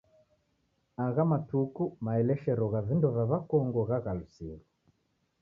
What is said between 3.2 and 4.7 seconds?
w'akongo ghaghalusiro.